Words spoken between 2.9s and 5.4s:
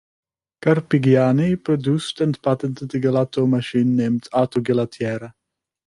a gelato machine, named "Autogelatiera".